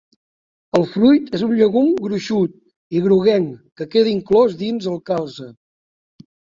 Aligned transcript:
El 0.79 0.85
fruit 0.93 1.29
és 1.39 1.43
un 1.49 1.53
llegum 1.59 1.91
gruixut 2.07 2.57
i 2.99 3.05
groguenc 3.05 3.55
que 3.79 3.91
queda 3.95 4.15
inclòs 4.17 4.61
dins 4.67 4.93
el 4.97 5.03
calze. 5.15 5.57